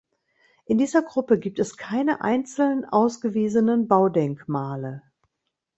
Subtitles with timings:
[0.65, 5.03] In dieser Gruppe gibt es keine einzeln ausgewiesenen Baudenkmale.